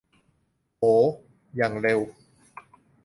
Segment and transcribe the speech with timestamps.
[0.77, 0.83] โห
[1.55, 1.99] อย่างเร็ว